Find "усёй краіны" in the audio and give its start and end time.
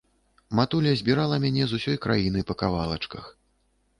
1.81-2.39